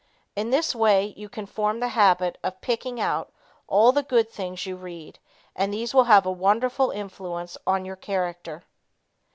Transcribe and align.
In 0.35 0.49
this 0.49 0.73
way 0.73 1.13
you 1.15 1.29
can 1.29 1.45
form 1.45 1.79
the 1.79 1.89
habit 1.89 2.39
of 2.43 2.59
picking 2.59 2.99
out 2.99 3.31
all 3.67 3.91
the 3.91 4.01
good 4.01 4.31
things 4.31 4.65
you 4.65 4.75
read 4.75 5.19
and 5.55 5.71
these 5.71 5.93
will 5.93 6.05
have 6.05 6.25
a 6.25 6.31
wonderful 6.31 6.89
influence 6.89 7.55
on 7.67 7.85
your 7.85 7.97
character. 7.97 8.63